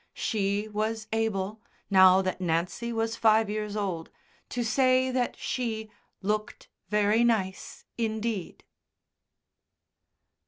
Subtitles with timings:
[0.15, 4.09] She was able, now that Nancy was five years old,
[4.49, 5.91] to say that she
[6.23, 8.63] "looked very nice indeed."